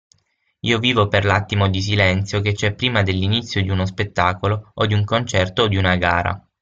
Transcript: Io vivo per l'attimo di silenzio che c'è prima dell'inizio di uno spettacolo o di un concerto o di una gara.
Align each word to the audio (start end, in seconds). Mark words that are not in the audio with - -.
Io 0.61 0.79
vivo 0.79 1.07
per 1.07 1.25
l'attimo 1.25 1.69
di 1.69 1.79
silenzio 1.79 2.41
che 2.41 2.53
c'è 2.53 2.73
prima 2.73 3.03
dell'inizio 3.03 3.61
di 3.61 3.69
uno 3.69 3.85
spettacolo 3.85 4.71
o 4.73 4.87
di 4.87 4.95
un 4.95 5.03
concerto 5.03 5.61
o 5.61 5.67
di 5.67 5.77
una 5.77 5.95
gara. 5.97 6.43